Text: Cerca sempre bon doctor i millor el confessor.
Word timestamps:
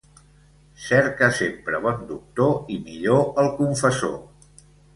Cerca 0.85 1.27
sempre 1.41 1.83
bon 1.85 2.01
doctor 2.13 2.73
i 2.77 2.81
millor 2.89 3.25
el 3.45 3.53
confessor. 3.63 4.21